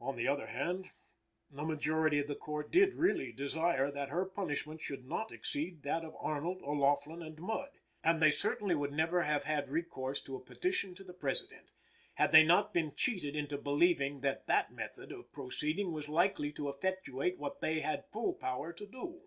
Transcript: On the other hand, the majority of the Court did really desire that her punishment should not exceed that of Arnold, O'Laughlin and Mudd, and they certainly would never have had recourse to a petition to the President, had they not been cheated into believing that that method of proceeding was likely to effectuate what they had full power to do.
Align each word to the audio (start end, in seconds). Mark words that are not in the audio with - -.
On 0.00 0.14
the 0.14 0.28
other 0.28 0.46
hand, 0.46 0.90
the 1.50 1.64
majority 1.64 2.20
of 2.20 2.28
the 2.28 2.36
Court 2.36 2.70
did 2.70 2.94
really 2.94 3.32
desire 3.32 3.90
that 3.90 4.08
her 4.08 4.24
punishment 4.24 4.80
should 4.80 5.04
not 5.04 5.32
exceed 5.32 5.82
that 5.82 6.04
of 6.04 6.14
Arnold, 6.20 6.62
O'Laughlin 6.62 7.22
and 7.24 7.36
Mudd, 7.40 7.70
and 8.04 8.22
they 8.22 8.30
certainly 8.30 8.76
would 8.76 8.92
never 8.92 9.22
have 9.22 9.42
had 9.42 9.68
recourse 9.68 10.20
to 10.20 10.36
a 10.36 10.40
petition 10.40 10.94
to 10.94 11.02
the 11.02 11.12
President, 11.12 11.72
had 12.14 12.30
they 12.30 12.44
not 12.44 12.72
been 12.72 12.94
cheated 12.94 13.34
into 13.34 13.58
believing 13.58 14.20
that 14.20 14.46
that 14.46 14.72
method 14.72 15.10
of 15.10 15.32
proceeding 15.32 15.90
was 15.90 16.08
likely 16.08 16.52
to 16.52 16.68
effectuate 16.68 17.36
what 17.36 17.60
they 17.60 17.80
had 17.80 18.04
full 18.12 18.34
power 18.34 18.72
to 18.72 18.86
do. 18.86 19.22